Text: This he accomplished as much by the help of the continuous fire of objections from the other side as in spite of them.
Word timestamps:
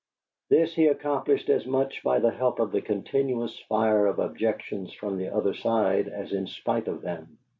This 0.49 0.73
he 0.73 0.87
accomplished 0.87 1.47
as 1.47 1.67
much 1.67 2.01
by 2.01 2.17
the 2.17 2.31
help 2.31 2.59
of 2.59 2.71
the 2.71 2.81
continuous 2.81 3.59
fire 3.69 4.07
of 4.07 4.17
objections 4.17 4.91
from 4.93 5.17
the 5.19 5.29
other 5.31 5.53
side 5.53 6.07
as 6.07 6.33
in 6.33 6.47
spite 6.47 6.87
of 6.87 7.01
them. 7.03 7.37